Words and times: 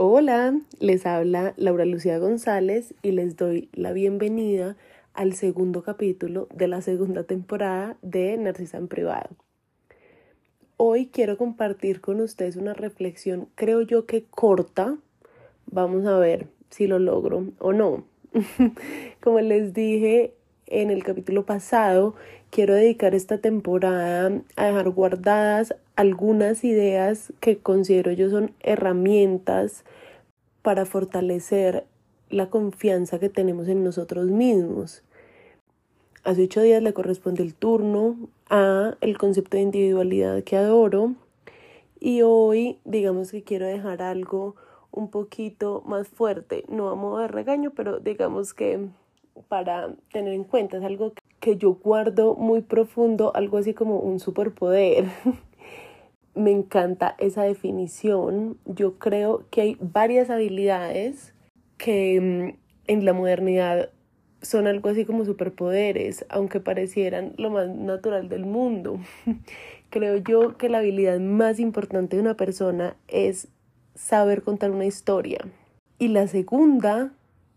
Hola, 0.00 0.54
les 0.78 1.06
habla 1.06 1.54
Laura 1.56 1.84
Lucía 1.84 2.18
González 2.18 2.94
y 3.02 3.10
les 3.10 3.36
doy 3.36 3.68
la 3.72 3.92
bienvenida 3.92 4.76
al 5.12 5.32
segundo 5.32 5.82
capítulo 5.82 6.46
de 6.54 6.68
la 6.68 6.82
segunda 6.82 7.24
temporada 7.24 7.96
de 8.00 8.36
Narcisa 8.36 8.78
en 8.78 8.86
Privado. 8.86 9.30
Hoy 10.76 11.06
quiero 11.06 11.36
compartir 11.36 12.00
con 12.00 12.20
ustedes 12.20 12.54
una 12.54 12.74
reflexión, 12.74 13.48
creo 13.56 13.82
yo 13.82 14.06
que 14.06 14.22
corta. 14.22 14.96
Vamos 15.66 16.06
a 16.06 16.16
ver 16.16 16.46
si 16.70 16.86
lo 16.86 17.00
logro 17.00 17.48
o 17.58 17.72
no. 17.72 18.04
Como 19.20 19.40
les 19.40 19.74
dije 19.74 20.32
en 20.70 20.90
el 20.90 21.04
capítulo 21.04 21.44
pasado, 21.44 22.14
quiero 22.50 22.74
dedicar 22.74 23.14
esta 23.14 23.38
temporada 23.38 24.30
a 24.56 24.66
dejar 24.66 24.90
guardadas 24.90 25.74
algunas 25.96 26.64
ideas 26.64 27.32
que 27.40 27.58
considero 27.58 28.12
yo 28.12 28.30
son 28.30 28.52
herramientas 28.60 29.84
para 30.62 30.84
fortalecer 30.84 31.84
la 32.30 32.50
confianza 32.50 33.18
que 33.18 33.28
tenemos 33.28 33.68
en 33.68 33.84
nosotros 33.84 34.26
mismos. 34.26 35.02
Hace 36.24 36.44
ocho 36.44 36.62
días 36.62 36.82
le 36.82 36.92
corresponde 36.92 37.42
el 37.42 37.54
turno 37.54 38.16
a 38.50 38.96
el 39.00 39.16
concepto 39.18 39.56
de 39.56 39.62
individualidad 39.62 40.42
que 40.42 40.56
adoro 40.56 41.14
y 42.00 42.22
hoy 42.22 42.78
digamos 42.84 43.30
que 43.30 43.42
quiero 43.42 43.66
dejar 43.66 44.02
algo 44.02 44.56
un 44.90 45.10
poquito 45.10 45.82
más 45.86 46.08
fuerte, 46.08 46.64
no 46.68 46.90
a 46.90 46.94
modo 46.94 47.18
de 47.18 47.28
regaño, 47.28 47.72
pero 47.74 47.98
digamos 48.00 48.54
que 48.54 48.88
para 49.48 49.94
tener 50.12 50.34
en 50.34 50.44
cuenta 50.44 50.78
es 50.78 50.84
algo 50.84 51.12
que 51.40 51.56
yo 51.56 51.74
guardo 51.74 52.34
muy 52.34 52.62
profundo, 52.62 53.32
algo 53.34 53.58
así 53.58 53.74
como 53.74 54.00
un 54.00 54.20
superpoder. 54.20 55.06
me 56.34 56.52
encanta 56.52 57.16
esa 57.18 57.42
definición. 57.42 58.58
Yo 58.64 58.98
creo 58.98 59.44
que 59.50 59.60
hay 59.60 59.76
varias 59.80 60.30
habilidades 60.30 61.34
que 61.76 62.20
mm, 62.20 62.58
en 62.86 63.04
la 63.04 63.12
modernidad 63.12 63.90
son 64.40 64.68
algo 64.68 64.88
así 64.88 65.04
como 65.04 65.24
superpoderes, 65.24 66.24
aunque 66.28 66.60
parecieran 66.60 67.34
lo 67.38 67.50
más 67.50 67.68
natural 67.68 68.28
del 68.28 68.46
mundo. 68.46 69.00
creo 69.90 70.16
yo 70.16 70.56
que 70.56 70.68
la 70.68 70.78
habilidad 70.78 71.18
más 71.18 71.58
importante 71.58 72.16
de 72.16 72.22
una 72.22 72.36
persona 72.36 72.96
es 73.08 73.48
saber 73.94 74.42
contar 74.42 74.70
una 74.70 74.86
historia. 74.86 75.40
Y 75.98 76.08
la 76.08 76.28
segunda 76.28 77.12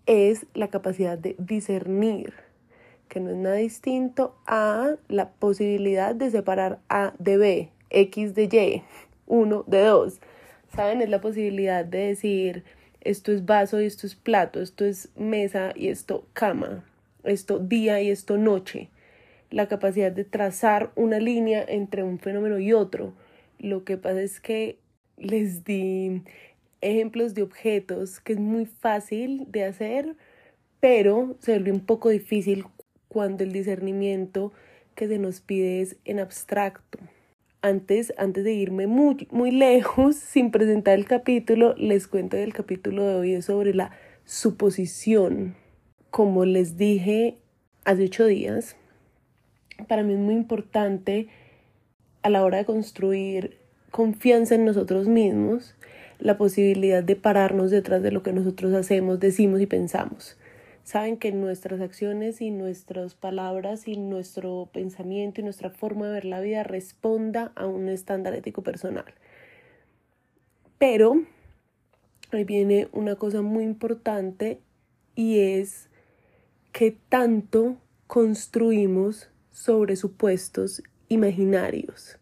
es 0.05 0.45
la 0.53 0.69
capacidad 0.69 1.17
de 1.17 1.35
discernir, 1.37 2.33
que 3.07 3.19
no 3.19 3.29
es 3.29 3.37
nada 3.37 3.55
distinto 3.55 4.35
a 4.45 4.95
la 5.07 5.29
posibilidad 5.31 6.15
de 6.15 6.31
separar 6.31 6.79
A 6.89 7.13
de 7.19 7.37
B, 7.37 7.69
X 7.89 8.35
de 8.35 8.43
Y, 8.43 8.83
1 9.27 9.63
de 9.67 9.81
2. 9.81 10.19
¿Saben? 10.75 11.01
Es 11.01 11.09
la 11.09 11.21
posibilidad 11.21 11.83
de 11.83 12.07
decir 12.07 12.63
esto 13.01 13.31
es 13.31 13.45
vaso 13.45 13.81
y 13.81 13.85
esto 13.85 14.05
es 14.05 14.15
plato, 14.15 14.61
esto 14.61 14.85
es 14.85 15.09
mesa 15.15 15.73
y 15.75 15.87
esto 15.87 16.27
cama, 16.33 16.85
esto 17.23 17.59
día 17.59 18.01
y 18.01 18.09
esto 18.09 18.37
noche. 18.37 18.89
La 19.49 19.67
capacidad 19.67 20.11
de 20.11 20.23
trazar 20.23 20.91
una 20.95 21.19
línea 21.19 21.65
entre 21.67 22.03
un 22.03 22.19
fenómeno 22.19 22.59
y 22.59 22.73
otro. 22.73 23.13
Lo 23.59 23.83
que 23.83 23.97
pasa 23.97 24.21
es 24.21 24.39
que 24.39 24.77
les 25.17 25.65
di 25.65 26.21
ejemplos 26.81 27.33
de 27.33 27.43
objetos 27.43 28.19
que 28.19 28.33
es 28.33 28.39
muy 28.39 28.65
fácil 28.65 29.45
de 29.49 29.65
hacer, 29.65 30.15
pero 30.79 31.35
se 31.39 31.53
vuelve 31.53 31.71
un 31.71 31.85
poco 31.85 32.09
difícil 32.09 32.65
cuando 33.07 33.43
el 33.43 33.51
discernimiento 33.51 34.51
que 34.95 35.07
se 35.07 35.19
nos 35.19 35.41
pide 35.41 35.81
es 35.81 35.97
en 36.05 36.19
abstracto 36.19 36.99
antes, 37.61 38.13
antes 38.17 38.43
de 38.43 38.53
irme 38.53 38.87
muy, 38.87 39.27
muy 39.31 39.51
lejos, 39.51 40.15
sin 40.15 40.51
presentar 40.51 40.97
el 40.97 41.05
capítulo, 41.05 41.75
les 41.77 42.07
cuento 42.07 42.37
del 42.37 42.53
capítulo 42.53 43.05
de 43.05 43.15
hoy 43.15 43.41
sobre 43.41 43.73
la 43.73 43.91
suposición. 44.25 45.55
Como 46.09 46.45
les 46.45 46.77
dije 46.77 47.37
hace 47.85 48.05
ocho 48.05 48.25
días, 48.25 48.75
para 49.87 50.03
mí 50.03 50.13
es 50.13 50.19
muy 50.19 50.35
importante 50.35 51.29
a 52.21 52.29
la 52.29 52.43
hora 52.43 52.59
de 52.59 52.65
construir 52.65 53.57
confianza 53.91 54.55
en 54.55 54.65
nosotros 54.65 55.07
mismos, 55.07 55.75
la 56.21 56.37
posibilidad 56.37 57.03
de 57.03 57.15
pararnos 57.15 57.71
detrás 57.71 58.01
de 58.01 58.11
lo 58.11 58.23
que 58.23 58.33
nosotros 58.33 58.73
hacemos, 58.73 59.19
decimos 59.19 59.61
y 59.61 59.65
pensamos 59.65 60.37
saben 60.83 61.17
que 61.17 61.31
nuestras 61.31 61.81
acciones 61.81 62.41
y 62.41 62.51
nuestras 62.51 63.15
palabras 63.15 63.87
y 63.87 63.97
nuestro 63.97 64.69
pensamiento 64.73 65.41
y 65.41 65.43
nuestra 65.43 65.69
forma 65.69 66.07
de 66.07 66.13
ver 66.13 66.25
la 66.25 66.41
vida 66.41 66.63
responda 66.63 67.51
a 67.55 67.65
un 67.65 67.89
estándar 67.89 68.33
ético 68.33 68.61
personal. 68.63 69.05
Pero 70.77 71.23
ahí 72.31 72.43
viene 72.43 72.87
una 72.91 73.15
cosa 73.15 73.41
muy 73.41 73.63
importante 73.63 74.59
y 75.15 75.39
es 75.39 75.89
que 76.71 76.91
tanto 77.09 77.77
construimos 78.07 79.29
sobre 79.51 79.95
supuestos 79.95 80.81
imaginarios, 81.09 82.17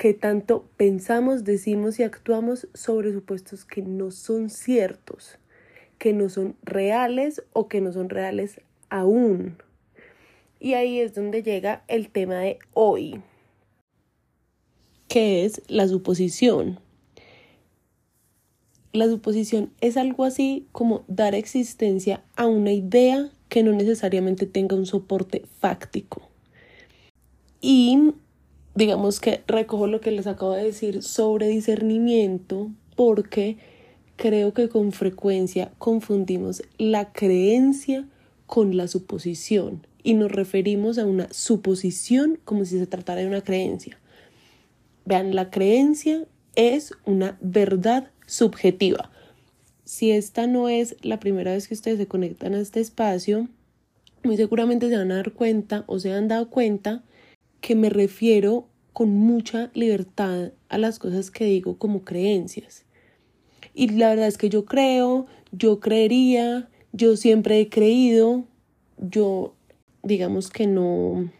que 0.00 0.14
tanto 0.14 0.64
pensamos, 0.78 1.44
decimos 1.44 2.00
y 2.00 2.04
actuamos 2.04 2.68
sobre 2.72 3.12
supuestos 3.12 3.66
que 3.66 3.82
no 3.82 4.10
son 4.10 4.48
ciertos 4.48 5.38
que 6.00 6.14
no 6.14 6.30
son 6.30 6.56
reales 6.62 7.42
o 7.52 7.68
que 7.68 7.82
no 7.82 7.92
son 7.92 8.08
reales 8.08 8.62
aún. 8.88 9.58
Y 10.58 10.72
ahí 10.72 10.98
es 10.98 11.14
donde 11.14 11.42
llega 11.42 11.84
el 11.88 12.08
tema 12.08 12.38
de 12.38 12.58
hoy, 12.72 13.20
que 15.08 15.44
es 15.44 15.60
la 15.68 15.86
suposición. 15.86 16.80
La 18.92 19.06
suposición 19.06 19.70
es 19.82 19.98
algo 19.98 20.24
así 20.24 20.66
como 20.72 21.04
dar 21.06 21.34
existencia 21.34 22.24
a 22.34 22.46
una 22.46 22.72
idea 22.72 23.30
que 23.50 23.62
no 23.62 23.72
necesariamente 23.72 24.46
tenga 24.46 24.76
un 24.76 24.86
soporte 24.86 25.44
fáctico. 25.60 26.22
Y 27.60 28.14
digamos 28.74 29.20
que 29.20 29.42
recojo 29.46 29.86
lo 29.86 30.00
que 30.00 30.10
les 30.10 30.26
acabo 30.26 30.52
de 30.52 30.64
decir 30.64 31.02
sobre 31.02 31.48
discernimiento 31.48 32.70
porque 32.96 33.58
creo 34.16 34.52
que 34.52 34.68
con 34.68 34.92
frecuencia 34.92 35.72
confundimos 35.78 36.62
la 36.78 37.12
creencia 37.12 38.06
con 38.46 38.76
la 38.76 38.88
suposición 38.88 39.86
y 40.02 40.14
nos 40.14 40.30
referimos 40.30 40.98
a 40.98 41.06
una 41.06 41.28
suposición 41.30 42.38
como 42.44 42.64
si 42.64 42.78
se 42.78 42.86
tratara 42.86 43.20
de 43.20 43.26
una 43.26 43.42
creencia. 43.42 43.98
Vean, 45.04 45.34
la 45.34 45.50
creencia 45.50 46.26
es 46.56 46.92
una 47.04 47.38
verdad 47.40 48.10
subjetiva. 48.26 49.10
Si 49.84 50.10
esta 50.10 50.46
no 50.46 50.68
es 50.68 50.96
la 51.02 51.18
primera 51.18 51.52
vez 51.52 51.68
que 51.68 51.74
ustedes 51.74 51.98
se 51.98 52.06
conectan 52.06 52.54
a 52.54 52.60
este 52.60 52.80
espacio, 52.80 53.48
muy 54.22 54.36
seguramente 54.36 54.88
se 54.88 54.96
van 54.96 55.12
a 55.12 55.16
dar 55.16 55.32
cuenta 55.32 55.84
o 55.86 55.98
se 55.98 56.12
han 56.12 56.28
dado 56.28 56.50
cuenta 56.50 57.02
que 57.60 57.74
me 57.74 57.90
refiero 57.90 58.66
con 58.92 59.10
mucha 59.10 59.70
libertad 59.74 60.52
a 60.68 60.78
las 60.78 60.98
cosas 60.98 61.30
que 61.30 61.44
digo 61.44 61.78
como 61.78 62.04
creencias. 62.04 62.84
Y 63.74 63.88
la 63.88 64.10
verdad 64.10 64.26
es 64.26 64.38
que 64.38 64.48
yo 64.48 64.64
creo, 64.64 65.26
yo 65.52 65.80
creería, 65.80 66.68
yo 66.92 67.16
siempre 67.16 67.60
he 67.60 67.68
creído, 67.68 68.44
yo 68.98 69.54
digamos 70.02 70.50
que 70.50 70.66
no, 70.66 71.30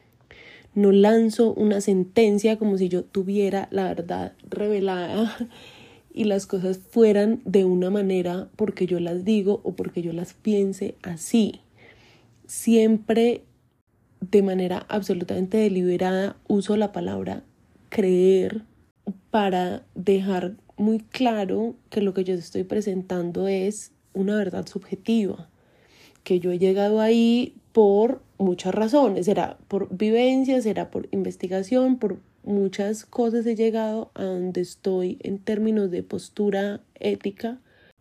no 0.75 0.93
lanzo 0.93 1.53
una 1.55 1.81
sentencia 1.81 2.59
como 2.59 2.79
si 2.79 2.89
yo 2.89 3.05
tuviera 3.05 3.69
la 3.71 3.85
verdad 3.85 4.33
revelada 4.49 5.37
y 6.15 6.25
las 6.25 6.47
cosas 6.47 6.79
fueran 6.79 7.41
de 7.45 7.65
una 7.65 7.91
manera 7.91 8.49
porque 8.57 8.87
yo 8.87 9.01
las 9.01 9.25
digo 9.25 9.61
o 9.65 9.73
porque 9.73 10.03
yo 10.03 10.13
las 10.13 10.35
piense 10.35 10.95
así. 11.03 11.61
Siempre 12.47 13.45
de 14.21 14.43
manera 14.43 14.87
absolutamente 14.89 15.59
deliberada 15.59 16.37
uso 16.47 16.77
la 16.77 16.93
palabra 16.93 17.43
creer 17.89 18.63
para 19.31 19.85
dejar 19.95 20.57
muy 20.77 21.01
claro 21.01 21.75
que 21.91 22.01
lo 22.01 22.15
que 22.15 22.25
yo 22.25 22.35
estoy 22.35 22.65
presentando 22.65 23.49
es 23.49 23.93
una 24.13 24.37
verdad 24.37 24.67
subjetiva, 24.67 25.49
que 26.25 26.41
yo 26.41 26.53
he 26.53 26.59
llegado 26.59 27.01
ahí 27.01 27.55
por 27.73 28.23
muchas 28.39 28.75
razones, 28.75 29.27
será 29.27 29.59
por 29.69 29.95
vivencia, 29.95 30.61
será 30.63 30.91
por 30.91 31.09
investigación, 31.13 31.99
por 31.99 32.19
muchas 32.43 33.05
cosas 33.05 33.47
he 33.47 33.55
llegado 33.55 34.11
a 34.15 34.25
donde 34.25 34.63
estoy 34.63 35.19
en 35.23 35.39
términos 35.39 35.91
de 35.91 36.03
postura 36.03 36.81
ética, 36.99 37.61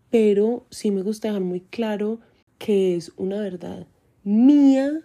pero 0.10 0.66
sí 0.70 0.92
me 0.92 1.02
gusta 1.02 1.28
dejar 1.28 1.44
muy 1.44 1.62
claro 1.62 2.20
que 2.58 2.96
es 2.96 3.12
una 3.18 3.40
verdad 3.40 3.86
mía 4.24 5.02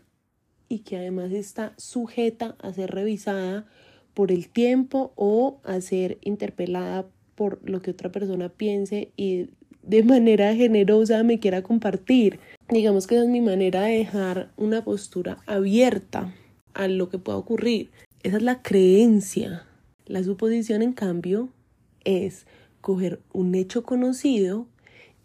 y 0.75 0.81
que 0.81 0.97
además 0.97 1.31
está 1.31 1.73
sujeta 1.77 2.57
a 2.59 2.73
ser 2.73 2.91
revisada 2.91 3.65
por 4.13 4.33
el 4.33 4.49
tiempo 4.49 5.13
o 5.15 5.61
a 5.63 5.81
ser 5.81 6.19
interpelada 6.23 7.07
por 7.37 7.61
lo 7.69 7.81
que 7.81 7.93
otra 7.93 8.11
persona 8.11 8.49
piense 8.49 9.13
y 9.17 9.51
de 9.83 10.03
manera 10.05 10.53
generosa 10.57 11.23
me 11.23 11.39
quiera 11.39 11.63
compartir. 11.63 12.41
Digamos 12.69 13.07
que 13.07 13.15
esa 13.15 13.25
es 13.25 13.31
mi 13.31 13.41
manera 13.41 13.83
de 13.83 13.99
dejar 13.99 14.51
una 14.57 14.83
postura 14.83 15.39
abierta 15.47 16.35
a 16.75 16.89
lo 16.89 17.09
que 17.09 17.19
pueda 17.19 17.39
ocurrir. 17.39 17.93
Esa 18.25 18.39
es 18.39 18.43
la 18.43 18.61
creencia. 18.61 19.65
La 20.07 20.25
suposición, 20.25 20.83
en 20.83 20.93
cambio, 20.93 21.51
es 22.03 22.47
coger 22.81 23.21
un 23.33 23.55
hecho 23.55 23.85
conocido 23.85 24.67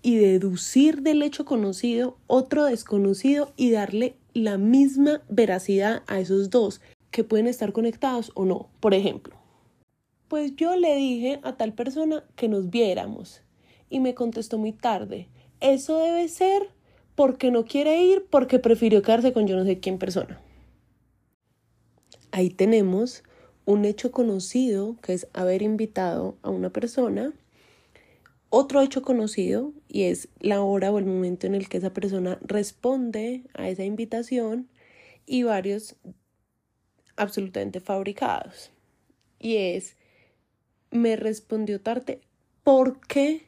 y 0.04 0.18
deducir 0.18 1.02
del 1.02 1.24
hecho 1.24 1.44
conocido 1.44 2.18
otro 2.28 2.66
desconocido 2.66 3.52
y 3.58 3.72
darle 3.72 4.16
la 4.40 4.58
misma 4.58 5.22
veracidad 5.30 6.04
a 6.08 6.20
esos 6.20 6.50
dos 6.50 6.82
que 7.12 7.24
pueden 7.24 7.48
estar 7.48 7.72
conectados 7.72 8.32
o 8.36 8.46
no. 8.46 8.70
Por 8.80 8.94
ejemplo, 8.94 9.36
pues 10.28 10.56
yo 10.56 10.76
le 10.76 10.96
dije 10.96 11.40
a 11.44 11.58
tal 11.58 11.74
persona 11.74 12.24
que 12.36 12.48
nos 12.48 12.70
viéramos 12.70 13.42
y 13.90 14.00
me 14.00 14.14
contestó 14.14 14.58
muy 14.58 14.72
tarde. 14.72 15.28
Eso 15.60 15.98
debe 15.98 16.28
ser 16.28 16.70
porque 17.16 17.52
no 17.52 17.66
quiere 17.66 18.02
ir 18.04 18.26
porque 18.30 18.60
prefirió 18.60 19.02
quedarse 19.02 19.34
con 19.34 19.48
yo 19.48 19.58
no 19.58 19.66
sé 19.66 19.80
quién 19.80 19.98
persona. 19.98 20.40
Ahí 22.32 22.50
tenemos 22.50 23.24
un 23.66 23.86
hecho 23.86 24.12
conocido 24.12 24.96
que 25.02 25.14
es 25.14 25.28
haber 25.34 25.62
invitado 25.62 26.38
a 26.44 26.50
una 26.50 26.70
persona 26.70 27.34
otro 28.50 28.82
hecho 28.82 29.02
conocido 29.02 29.74
y 29.88 30.04
es 30.04 30.30
la 30.40 30.62
hora 30.62 30.92
o 30.92 31.00
el 31.00 31.06
momento 31.06 31.48
en 31.48 31.56
el 31.56 31.70
que 31.70 31.78
esa 31.78 31.94
persona 31.94 32.40
responde 32.42 33.44
a 33.54 33.70
esa 33.70 33.84
invitación 33.84 34.68
y 35.26 35.44
varios 35.44 35.96
absolutamente 37.16 37.80
fabricados. 37.80 38.72
Y 39.40 39.58
es, 39.58 39.96
me 40.92 41.16
respondió 41.16 41.80
tarde 41.80 42.22
porque 42.64 43.44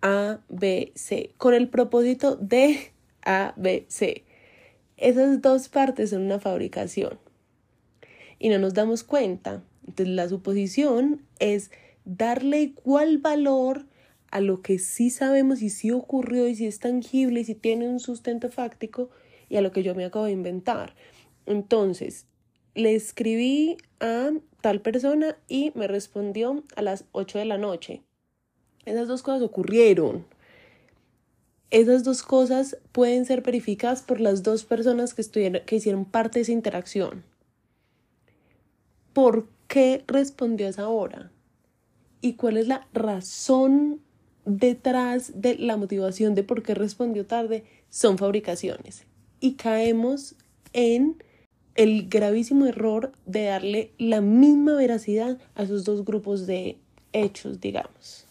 A, 0.00 0.40
B, 0.48 0.92
C, 0.96 1.32
con 1.36 1.54
el 1.54 1.68
propósito 1.68 2.36
de 2.36 2.92
A, 3.24 3.54
B, 3.56 3.86
C. 3.88 4.24
Esas 4.96 5.40
dos 5.40 5.68
partes 5.68 6.10
son 6.10 6.22
una 6.22 6.40
fabricación 6.40 7.18
y 8.38 8.48
no 8.48 8.58
nos 8.58 8.74
damos 8.74 9.04
cuenta. 9.04 9.62
Entonces 9.86 10.14
la 10.14 10.28
suposición 10.28 11.22
es 11.38 11.70
darle 12.04 12.60
igual 12.62 13.18
valor 13.18 13.86
a 14.30 14.40
lo 14.40 14.62
que 14.62 14.78
sí 14.78 15.10
sabemos 15.10 15.62
y 15.62 15.70
sí 15.70 15.90
ocurrió 15.90 16.48
y 16.48 16.54
si 16.54 16.66
es 16.66 16.78
tangible 16.78 17.40
y 17.40 17.44
si 17.44 17.54
tiene 17.54 17.88
un 17.88 18.00
sustento 18.00 18.50
fáctico 18.50 19.10
y 19.48 19.56
a 19.56 19.60
lo 19.60 19.72
que 19.72 19.82
yo 19.82 19.94
me 19.94 20.04
acabo 20.04 20.24
de 20.24 20.32
inventar. 20.32 20.94
Entonces, 21.44 22.26
le 22.74 22.94
escribí 22.94 23.76
a 24.00 24.30
tal 24.60 24.80
persona 24.80 25.36
y 25.48 25.72
me 25.74 25.86
respondió 25.88 26.62
a 26.76 26.82
las 26.82 27.04
8 27.12 27.38
de 27.38 27.44
la 27.44 27.58
noche. 27.58 28.02
Esas 28.86 29.08
dos 29.08 29.22
cosas 29.22 29.42
ocurrieron. 29.42 30.24
Esas 31.70 32.04
dos 32.04 32.22
cosas 32.22 32.78
pueden 32.92 33.24
ser 33.24 33.42
verificadas 33.42 34.02
por 34.02 34.20
las 34.20 34.42
dos 34.42 34.64
personas 34.64 35.14
que, 35.14 35.62
que 35.66 35.76
hicieron 35.76 36.04
parte 36.04 36.38
de 36.38 36.42
esa 36.42 36.52
interacción. 36.52 37.24
¿Por 39.12 39.48
qué 39.68 40.04
respondió 40.06 40.66
a 40.66 40.70
esa 40.70 40.88
hora? 40.88 41.31
Y 42.22 42.34
cuál 42.34 42.56
es 42.56 42.68
la 42.68 42.86
razón 42.94 44.00
detrás 44.46 45.32
de 45.40 45.56
la 45.58 45.76
motivación 45.76 46.34
de 46.34 46.44
por 46.44 46.62
qué 46.62 46.74
respondió 46.74 47.26
tarde 47.26 47.64
son 47.90 48.16
fabricaciones. 48.16 49.04
Y 49.40 49.54
caemos 49.54 50.36
en 50.72 51.22
el 51.74 52.08
gravísimo 52.08 52.66
error 52.66 53.12
de 53.26 53.44
darle 53.44 53.92
la 53.98 54.20
misma 54.20 54.76
veracidad 54.76 55.38
a 55.54 55.64
esos 55.64 55.84
dos 55.84 56.04
grupos 56.04 56.46
de 56.46 56.78
hechos, 57.12 57.60
digamos. 57.60 58.26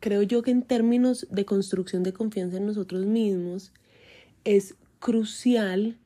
Creo 0.00 0.22
yo 0.22 0.42
que 0.42 0.52
en 0.52 0.62
términos 0.62 1.26
de 1.30 1.44
construcción 1.44 2.04
de 2.04 2.12
confianza 2.12 2.58
en 2.58 2.66
nosotros 2.66 3.04
mismos 3.04 3.72
es 4.44 4.76
crucial 5.00 5.98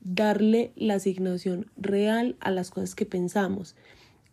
darle 0.00 0.70
la 0.76 0.94
asignación 0.94 1.66
real 1.76 2.36
a 2.38 2.52
las 2.52 2.70
cosas 2.70 2.94
que 2.94 3.06
pensamos 3.06 3.74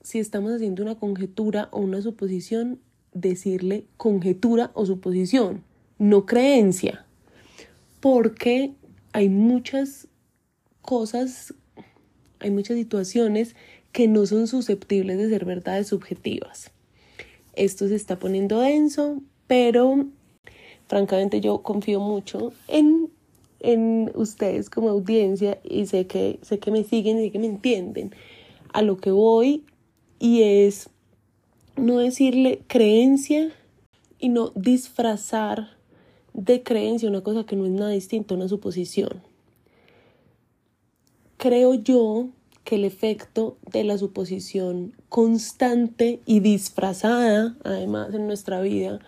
si 0.05 0.19
estamos 0.19 0.51
haciendo 0.51 0.83
una 0.83 0.93
conjetura 0.93 1.67
o 1.71 1.79
una 1.79 1.99
suposición, 1.99 2.79
decirle 3.11 3.85
conjetura 3.97 4.69
o 4.75 4.85
suposición, 4.85 5.63
no 5.97 6.27
creencia, 6.27 7.07
porque 8.01 8.75
hay 9.13 9.29
muchas 9.29 10.07
cosas, 10.83 11.55
hay 12.39 12.51
muchas 12.51 12.77
situaciones 12.77 13.55
que 13.91 14.07
no 14.07 14.27
son 14.27 14.45
susceptibles 14.45 15.17
de 15.17 15.27
ser 15.27 15.43
verdades 15.43 15.87
subjetivas. 15.87 16.71
Esto 17.55 17.87
se 17.87 17.95
está 17.95 18.19
poniendo 18.19 18.59
denso, 18.59 19.23
pero 19.47 20.05
francamente 20.87 21.41
yo 21.41 21.63
confío 21.63 21.99
mucho 21.99 22.53
en, 22.67 23.09
en 23.59 24.11
ustedes 24.13 24.69
como 24.69 24.89
audiencia 24.89 25.59
y 25.63 25.87
sé 25.87 26.05
que, 26.05 26.37
sé 26.43 26.59
que 26.59 26.69
me 26.69 26.83
siguen 26.83 27.19
y 27.23 27.31
que 27.31 27.39
me 27.39 27.47
entienden. 27.47 28.13
A 28.71 28.83
lo 28.83 28.97
que 28.97 29.09
voy 29.09 29.63
y 30.25 30.41
es 30.41 30.89
no 31.75 31.99
decirle 31.99 32.63
creencia 32.65 33.51
y 34.17 34.29
no 34.29 34.51
disfrazar 34.55 35.77
de 36.33 36.63
creencia 36.63 37.07
una 37.07 37.21
cosa 37.21 37.45
que 37.45 37.55
no 37.55 37.67
es 37.67 37.71
nada 37.71 37.91
distinto 37.91 38.33
a 38.33 38.37
una 38.37 38.47
suposición. 38.47 39.21
Creo 41.37 41.75
yo 41.75 42.29
que 42.63 42.77
el 42.77 42.85
efecto 42.85 43.59
de 43.71 43.83
la 43.83 43.99
suposición 43.99 44.95
constante 45.09 46.21
y 46.25 46.39
disfrazada, 46.39 47.55
además 47.63 48.11
en 48.15 48.25
nuestra 48.25 48.61
vida, 48.61 49.01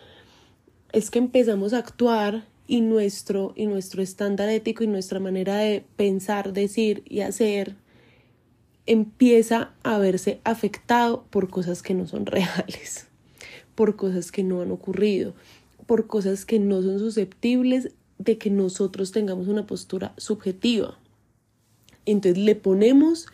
es 0.92 1.10
que 1.10 1.18
empezamos 1.18 1.74
a 1.74 1.80
actuar 1.80 2.46
y 2.68 2.82
nuestro, 2.82 3.54
y 3.56 3.66
nuestro 3.66 4.04
estándar 4.04 4.50
ético 4.50 4.84
y 4.84 4.88
nuestra 4.88 5.20
manera 5.20 5.58
de 5.58 5.84
pensar, 5.96 6.54
decir 6.54 7.02
y 7.10 7.22
hacer 7.22 7.76
empieza 8.88 9.74
a 9.84 9.98
verse 10.00 10.40
afectado 10.44 11.26
por 11.30 11.50
cosas 11.50 11.84
que 11.84 11.94
no 11.94 12.08
son 12.08 12.26
reales, 12.26 13.08
por 13.76 13.96
cosas 13.96 14.32
que 14.32 14.44
no 14.44 14.62
han 14.62 14.72
ocurrido, 14.72 15.34
por 15.86 16.08
cosas 16.08 16.46
que 16.46 16.60
no 16.60 16.82
son 16.82 17.00
susceptibles 17.00 17.92
de 18.18 18.38
que 18.38 18.50
nosotros 18.50 19.12
tengamos 19.12 19.48
una 19.48 19.68
postura 19.68 20.14
subjetiva. 20.18 20.98
Entonces 22.06 22.44
le 22.44 22.56
ponemos 22.56 23.28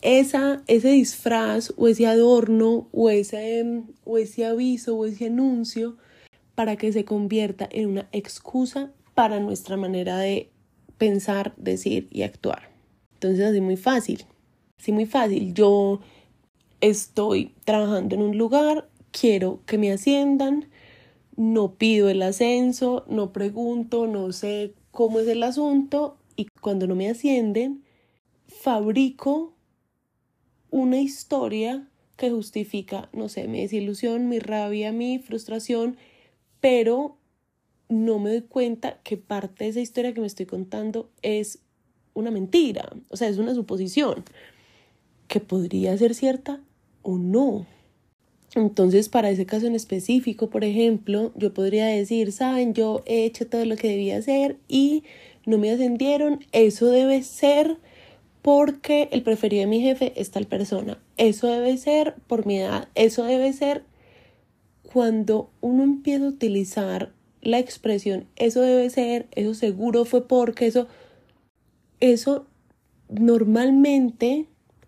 esa, 0.00 0.62
ese 0.68 0.90
disfraz 0.90 1.72
o 1.76 1.88
ese 1.88 2.06
adorno 2.06 2.88
o 2.92 3.10
ese, 3.10 3.82
o 4.04 4.18
ese 4.18 4.46
aviso 4.46 4.96
o 4.96 5.04
ese 5.06 5.26
anuncio 5.26 5.96
para 6.54 6.76
que 6.76 6.92
se 6.92 7.04
convierta 7.04 7.68
en 7.70 7.90
una 7.90 8.08
excusa 8.12 8.92
para 9.14 9.40
nuestra 9.40 9.76
manera 9.76 10.18
de 10.18 10.50
pensar, 10.96 11.54
decir 11.56 12.08
y 12.10 12.22
actuar. 12.22 12.70
Entonces 13.14 13.44
así 13.44 13.60
muy 13.60 13.76
fácil. 13.76 14.24
Sí, 14.78 14.92
muy 14.92 15.06
fácil. 15.06 15.54
Yo 15.54 16.00
estoy 16.80 17.54
trabajando 17.64 18.14
en 18.16 18.22
un 18.22 18.38
lugar, 18.38 18.88
quiero 19.12 19.62
que 19.66 19.78
me 19.78 19.92
asciendan, 19.92 20.68
no 21.36 21.74
pido 21.76 22.08
el 22.10 22.22
ascenso, 22.22 23.04
no 23.08 23.32
pregunto, 23.32 24.06
no 24.06 24.32
sé 24.32 24.74
cómo 24.92 25.20
es 25.20 25.28
el 25.28 25.42
asunto 25.42 26.18
y 26.36 26.48
cuando 26.60 26.86
no 26.86 26.96
me 26.96 27.10
ascienden, 27.10 27.84
fabrico 28.48 29.54
una 30.70 31.00
historia 31.00 31.88
que 32.16 32.30
justifica, 32.30 33.08
no 33.12 33.28
sé, 33.28 33.46
mi 33.48 33.60
desilusión, 33.60 34.28
mi 34.28 34.38
rabia, 34.38 34.92
mi 34.92 35.18
frustración, 35.18 35.96
pero 36.60 37.18
no 37.88 38.18
me 38.18 38.30
doy 38.30 38.42
cuenta 38.42 39.00
que 39.04 39.16
parte 39.16 39.64
de 39.64 39.70
esa 39.70 39.80
historia 39.80 40.14
que 40.14 40.20
me 40.20 40.28
estoy 40.28 40.46
contando 40.46 41.10
es 41.22 41.60
una 42.14 42.30
mentira, 42.30 42.90
o 43.10 43.16
sea, 43.16 43.28
es 43.28 43.38
una 43.38 43.54
suposición 43.54 44.24
que 45.28 45.40
podría 45.40 45.96
ser 45.96 46.14
cierta 46.14 46.60
o 47.02 47.18
no. 47.18 47.66
Entonces, 48.54 49.08
para 49.08 49.30
ese 49.30 49.44
caso 49.44 49.66
en 49.66 49.74
específico, 49.74 50.48
por 50.48 50.64
ejemplo, 50.64 51.32
yo 51.36 51.52
podría 51.52 51.86
decir, 51.86 52.32
saben, 52.32 52.72
yo 52.72 53.02
he 53.04 53.24
hecho 53.24 53.46
todo 53.46 53.64
lo 53.64 53.76
que 53.76 53.88
debía 53.88 54.16
hacer 54.16 54.56
y 54.66 55.04
no 55.44 55.58
me 55.58 55.70
ascendieron, 55.70 56.40
eso 56.52 56.86
debe 56.86 57.22
ser 57.22 57.76
porque 58.40 59.08
el 59.12 59.22
preferido 59.22 59.60
de 59.60 59.66
mi 59.66 59.80
jefe 59.80 60.12
es 60.16 60.30
tal 60.30 60.46
persona, 60.46 60.98
eso 61.16 61.48
debe 61.48 61.76
ser 61.76 62.14
por 62.26 62.46
mi 62.46 62.58
edad, 62.58 62.88
eso 62.94 63.24
debe 63.24 63.52
ser 63.52 63.84
cuando 64.92 65.50
uno 65.60 65.82
empieza 65.82 66.24
a 66.24 66.28
utilizar 66.28 67.12
la 67.42 67.58
expresión, 67.58 68.26
eso 68.36 68.62
debe 68.62 68.88
ser, 68.88 69.26
eso 69.32 69.52
seguro 69.52 70.04
fue 70.04 70.26
porque 70.26 70.66
eso, 70.66 70.86
eso 72.00 72.46
normalmente 73.10 74.46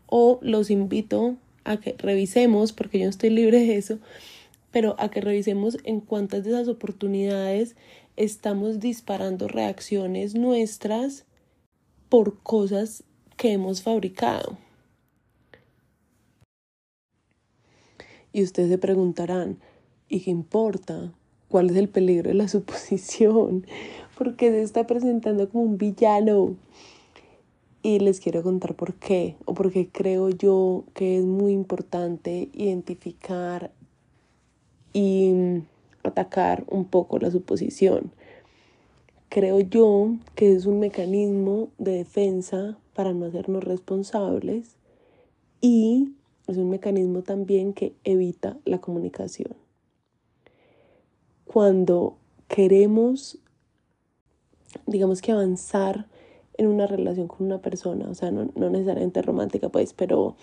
o 0.09 0.39
los 0.43 0.71
invito 0.71 1.37
a 1.65 1.79
que 1.79 1.95
revisemos, 1.99 2.73
porque 2.73 2.99
yo 2.99 3.05
no 3.05 3.11
estoy 3.11 3.31
libre 3.31 3.61
de 3.61 3.77
eso, 3.77 3.99
pero 4.71 4.97
a 4.99 5.11
que 5.11 5.21
revisemos 5.21 5.79
en 5.85 6.01
cuántas 6.01 6.45
de 6.45 6.51
esas 6.51 6.69
oportunidades 6.69 7.77
estamos 8.17 8.81
disparando 8.81 9.49
reacciones 9.49 10.35
nuestras 10.35 11.25
por 12.09 12.39
cosas 12.43 13.05
que 13.37 13.53
hemos 13.53 13.83
fabricado. 13.83 14.59
Y 18.33 18.43
ustedes 18.43 18.69
se 18.69 18.79
preguntarán, 18.79 19.59
¿y 20.09 20.21
qué 20.21 20.31
importa? 20.31 21.13
¿Cuál 21.49 21.71
es 21.71 21.77
el 21.77 21.89
peligro 21.89 22.29
de 22.29 22.35
la 22.35 22.49
suposición? 22.49 23.67
Porque 24.17 24.51
se 24.51 24.63
está 24.63 24.87
presentando 24.87 25.49
como 25.49 25.65
un 25.65 25.79
villano 25.79 26.57
y 27.89 27.99
les 28.01 28.21
quiero 28.21 28.43
contar 28.43 28.75
por 28.75 28.95
qué 28.95 29.37
o 29.47 29.55
porque 29.55 29.89
creo 29.89 30.29
yo 30.29 30.85
que 30.93 31.17
es 31.17 31.25
muy 31.25 31.53
importante 31.53 32.51
identificar 32.53 33.73
y 34.93 35.63
atacar 36.03 36.65
un 36.69 36.85
poco 36.85 37.19
la 37.19 37.31
suposición. 37.31 38.13
Creo 39.31 39.61
yo 39.61 40.17
que 40.35 40.53
es 40.53 40.67
un 40.67 40.81
mecanismo 40.81 41.71
de 41.79 41.93
defensa 41.93 42.79
para 42.93 43.15
no 43.15 43.25
hacernos 43.25 43.65
responsables 43.65 44.77
y 45.63 46.13
es 46.47 46.59
un 46.59 46.69
mecanismo 46.69 47.23
también 47.23 47.73
que 47.73 47.95
evita 48.05 48.59
la 48.67 48.83
comunicación. 48.83 49.55
Cuando 51.47 52.19
queremos, 52.49 53.39
digamos 54.87 55.23
que 55.23 55.33
avanzar 55.33 56.07
en 56.59 56.67
una 56.67 56.87
relación 56.87 57.29
con 57.29 57.47
una 57.47 57.63
persona, 57.63 58.09
o 58.11 58.15
sea, 58.15 58.31
no, 58.31 58.51
necesariamente 58.55 59.23
romántica, 59.23 59.71
pues, 59.71 59.95
pero, 59.95 60.37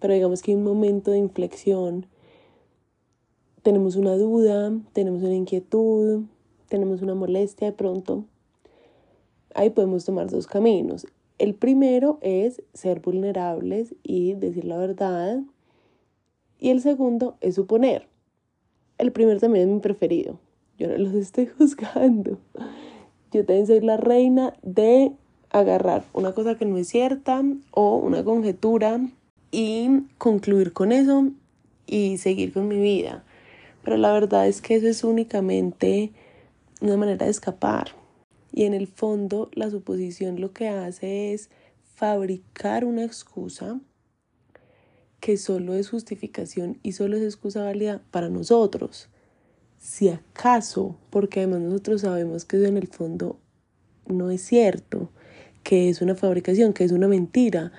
pero 0.00 0.14
digamos 0.14 0.42
que 0.42 0.52
hay 0.52 0.56
un 0.56 0.64
momento 0.64 1.10
de 1.10 1.18
inflexión, 1.18 2.06
tenemos 3.62 3.96
una 3.96 4.16
duda, 4.16 4.72
tenemos 4.92 5.22
una 5.22 5.34
inquietud, 5.34 6.24
tenemos 6.68 7.02
una 7.02 7.14
molestia 7.14 7.68
de 7.68 7.72
pronto, 7.72 8.26
ahí 9.54 9.70
podemos 9.70 10.04
tomar 10.04 10.30
dos 10.30 10.46
caminos. 10.46 11.06
El 11.38 11.54
primero 11.54 12.18
es 12.20 12.62
ser 12.74 13.00
vulnerables 13.00 13.94
y 14.02 14.34
decir 14.34 14.64
la 14.64 14.76
verdad. 14.76 15.42
Y 16.58 16.70
el 16.70 16.80
segundo 16.80 17.36
es 17.40 17.56
suponer. 17.56 18.06
El 18.98 19.10
primero 19.10 19.40
también 19.40 19.68
es 19.68 19.74
mi 19.74 19.80
preferido. 19.80 20.38
Yo 20.78 20.88
no 20.88 20.96
los 20.98 21.14
estoy 21.14 21.46
juzgando. 21.58 22.38
Yo 23.32 23.44
también 23.44 23.66
soy 23.66 23.80
la 23.80 23.96
reina 23.96 24.54
de 24.62 25.16
agarrar 25.52 26.04
una 26.12 26.32
cosa 26.32 26.56
que 26.56 26.64
no 26.64 26.78
es 26.78 26.88
cierta 26.88 27.42
o 27.70 27.96
una 27.96 28.24
conjetura 28.24 29.00
y 29.50 29.88
concluir 30.18 30.72
con 30.72 30.92
eso 30.92 31.28
y 31.86 32.18
seguir 32.18 32.52
con 32.52 32.68
mi 32.68 32.78
vida. 32.78 33.24
Pero 33.84 33.96
la 33.98 34.12
verdad 34.12 34.48
es 34.48 34.62
que 34.62 34.76
eso 34.76 34.88
es 34.88 35.04
únicamente 35.04 36.12
una 36.80 36.96
manera 36.96 37.26
de 37.26 37.30
escapar. 37.30 37.88
Y 38.50 38.64
en 38.64 38.74
el 38.74 38.86
fondo 38.86 39.50
la 39.52 39.70
suposición 39.70 40.40
lo 40.40 40.52
que 40.52 40.68
hace 40.68 41.32
es 41.32 41.50
fabricar 41.94 42.84
una 42.84 43.04
excusa 43.04 43.80
que 45.20 45.36
solo 45.36 45.74
es 45.74 45.90
justificación 45.90 46.78
y 46.82 46.92
solo 46.92 47.16
es 47.16 47.22
excusa 47.22 47.62
válida 47.62 48.02
para 48.10 48.28
nosotros. 48.28 49.08
Si 49.78 50.08
acaso, 50.08 50.96
porque 51.10 51.40
además 51.40 51.60
nosotros 51.60 52.00
sabemos 52.00 52.44
que 52.44 52.56
eso 52.56 52.66
en 52.66 52.76
el 52.76 52.88
fondo 52.88 53.38
no 54.06 54.30
es 54.30 54.42
cierto, 54.42 55.10
que 55.62 55.88
es 55.88 56.02
una 56.02 56.14
fabricación, 56.14 56.72
que 56.72 56.84
es 56.84 56.92
una 56.92 57.08
mentira. 57.08 57.72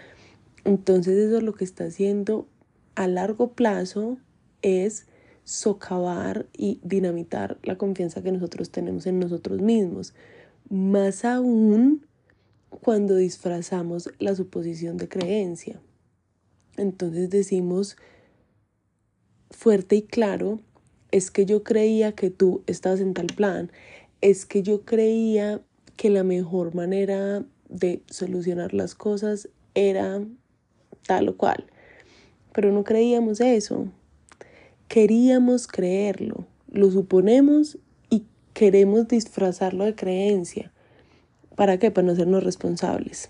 Entonces 0.66 1.18
eso 1.18 1.42
lo 1.42 1.54
que 1.54 1.63
está 1.63 1.86
haciendo 1.86 2.48
a 2.96 3.08
largo 3.08 3.54
plazo 3.54 4.18
es 4.62 5.08
socavar 5.44 6.48
y 6.54 6.80
dinamitar 6.84 7.58
la 7.63 7.78
confianza 7.78 8.24
que 8.24 8.32
nosotros 8.32 8.70
tenemos 8.70 9.06
en 9.08 9.20
nosotros 9.20 9.62
mismos 9.62 10.13
más 10.70 11.25
aún 11.25 12.06
cuando 12.70 13.16
disfrazamos 13.16 14.10
la 14.20 14.36
suposición 14.36 14.98
de 14.98 15.10
creencia. 15.10 15.82
Entonces 16.78 17.30
decimos 17.30 17.98
fuerte 19.52 19.98
y 19.98 20.02
claro, 20.04 20.60
es 21.12 21.30
que 21.30 21.46
yo 21.46 21.63
creía 21.63 22.13
que 22.13 22.32
tú 22.32 22.63
estabas 22.66 23.00
en 23.00 23.13
tal 23.13 23.28
plan, 23.28 23.72
es 24.22 24.46
que 24.46 24.63
yo 24.63 24.84
creía 24.84 25.62
que 25.96 26.10
la 26.10 26.24
mejor 26.24 26.74
manera 26.74 27.46
de 27.74 28.01
solucionar 28.10 28.74
las 28.74 28.96
cosas 28.96 29.50
era 29.75 30.22
tal 31.06 31.30
o 31.30 31.38
cual, 31.38 31.65
pero 32.53 32.72
no 32.72 32.84
creíamos 32.84 33.42
eso, 33.42 33.88
queríamos 34.88 35.68
creerlo, 35.68 36.46
lo 36.72 36.89
suponemos 36.92 37.77
queremos 38.53 39.08
disfrazarlo 39.08 39.84
de 39.84 39.96
creencia. 39.96 40.72
¿Para 41.56 41.77
qué? 41.77 41.92
Para 41.92 42.08
no 42.08 42.13
hacernos 42.13 42.44
responsables. 42.44 43.30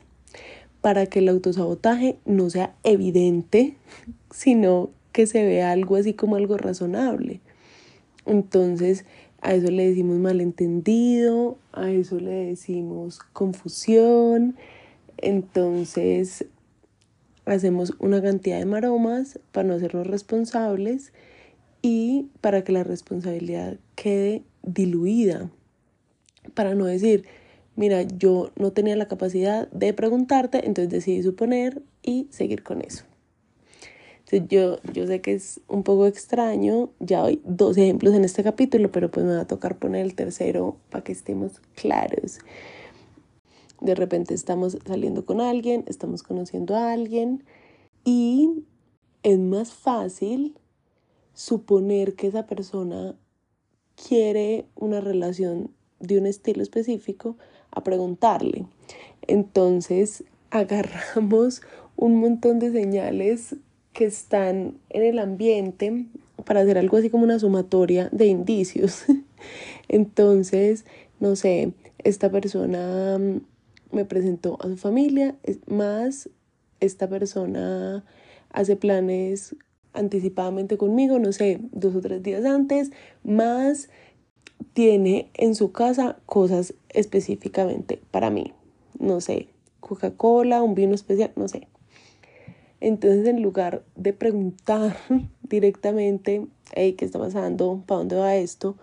Para 0.82 1.06
que 1.06 1.20
el 1.20 1.30
autosabotaje 1.30 2.18
no 2.26 2.50
sea 2.50 2.76
evidente, 2.84 3.78
sino 4.32 4.92
que 5.12 5.28
se 5.28 5.44
vea 5.44 5.72
algo 5.72 5.96
así 5.96 6.14
como 6.14 6.36
algo 6.36 6.58
razonable. 6.58 7.42
Entonces, 8.26 9.06
a 9.44 9.54
eso 9.54 9.70
le 9.70 9.90
decimos 9.90 10.18
malentendido, 10.20 11.58
a 11.74 11.92
eso 11.92 12.18
le 12.18 12.32
decimos 12.32 13.20
confusión. 13.34 14.56
Entonces, 15.18 16.46
hacemos 17.46 17.94
una 18.00 18.22
cantidad 18.22 18.58
de 18.58 18.66
maromas 18.66 19.40
para 19.52 19.68
no 19.68 19.74
hacernos 19.74 20.08
responsables 20.08 21.12
y 21.82 22.30
para 22.40 22.64
que 22.64 22.72
la 22.72 22.86
responsabilidad 22.86 23.78
quede 23.96 24.44
diluida, 24.64 25.52
para 26.54 26.74
no 26.74 26.86
decir, 26.86 27.26
mira, 27.76 28.04
yo 28.04 28.52
no 28.56 28.72
tenía 28.72 28.96
la 28.96 29.10
capacidad 29.10 29.70
de 29.72 29.94
preguntarte, 29.94 30.66
entonces 30.66 30.90
decidí 30.90 31.22
suponer 31.22 31.82
y 32.02 32.28
seguir 32.32 32.64
con 32.64 32.82
eso. 32.82 33.04
Yo, 34.42 34.80
yo 34.94 35.06
sé 35.06 35.22
que 35.22 35.34
es 35.34 35.62
un 35.68 35.84
poco 35.84 36.08
extraño, 36.08 36.90
ya 37.00 37.26
hay 37.26 37.42
dos 37.46 37.78
ejemplos 37.78 38.14
en 38.16 38.26
este 38.26 38.44
capítulo, 38.44 38.92
pero 38.92 39.12
pues 39.12 39.26
me 39.26 39.36
va 39.36 39.42
a 39.42 39.48
tocar 39.48 39.78
poner 39.78 40.06
el 40.06 40.16
tercero 40.16 40.78
para 40.90 41.04
que 41.04 41.12
estemos 41.12 41.62
claros. 41.76 42.40
De 43.80 43.96
repente 43.96 44.34
estamos 44.34 44.78
saliendo 44.86 45.26
con 45.26 45.42
alguien, 45.42 45.84
estamos 45.88 46.24
conociendo 46.24 46.76
a 46.76 46.94
alguien 46.94 47.44
y 48.06 48.64
es 49.24 49.38
más 49.38 49.74
fácil 49.74 50.56
suponer 51.34 52.16
que 52.16 52.28
esa 52.28 52.48
persona 52.48 53.16
quiere 53.96 54.66
una 54.76 55.02
relación 55.02 55.70
de 56.00 56.18
un 56.18 56.26
estilo 56.26 56.64
específico 56.64 57.38
a 57.72 57.84
preguntarle. 57.84 58.66
Entonces 59.28 60.24
agarramos 60.50 61.62
un 61.96 62.20
montón 62.20 62.60
de 62.60 62.72
señales 62.72 63.56
que 63.94 64.06
están 64.06 64.78
en 64.90 65.04
el 65.04 65.20
ambiente 65.20 66.06
para 66.46 66.62
hacer 66.62 66.78
algo 66.78 66.98
así 66.98 67.10
como 67.10 67.24
una 67.24 67.40
sumatoria 67.40 68.10
de 68.12 68.26
indicios. 68.26 69.06
Entonces, 69.88 70.86
no 71.20 71.36
sé, 71.36 71.74
esta 72.00 72.30
persona 72.30 73.18
mm, 73.18 73.96
me 73.96 74.06
presentó 74.06 74.58
a 74.62 74.68
su 74.68 74.78
familia, 74.78 75.36
más 75.68 76.30
esta 76.80 77.08
persona 77.08 78.04
hace 78.50 78.76
planes 78.76 79.56
anticipadamente 79.94 80.78
conmigo, 80.78 81.20
no 81.20 81.32
sé, 81.32 81.60
dos 81.72 81.96
o 81.96 82.02
tres 82.02 82.22
días 82.24 82.46
antes, 82.46 82.92
más 83.24 83.90
tiene 84.74 85.30
en 85.36 85.56
su 85.56 85.72
casa 85.72 86.18
cosas 86.26 86.74
específicamente 86.90 88.02
para 88.12 88.30
mí, 88.30 88.54
no 89.00 89.22
sé, 89.22 89.48
Coca-Cola, 89.80 90.64
un 90.64 90.76
vino 90.76 90.96
especial, 90.96 91.32
no 91.36 91.48
sé. 91.48 91.68
Entonces, 92.84 93.26
en 93.28 93.42
lugar 93.42 93.82
de 93.96 94.12
preguntar 94.12 94.98
directamente, 95.42 96.46
hey, 96.74 96.96
¿qué 96.98 97.06
está 97.06 97.18
pasando? 97.18 97.82
¿Para 97.88 98.00
dónde 98.00 98.18
va 98.18 98.36
esto? 98.36 98.76